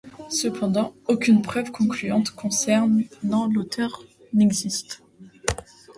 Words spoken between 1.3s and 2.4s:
preuve concluante